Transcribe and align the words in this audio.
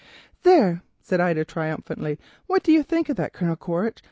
_""There," 0.41 0.81
said 1.03 1.21
Ida 1.21 1.45
triumphantly, 1.45 2.17
"what 2.47 2.63
do 2.63 2.71
you 2.71 2.81
think 2.81 3.07
of 3.07 3.17
that, 3.17 3.33
Colonel 3.33 3.55
Quaritch? 3.55 3.99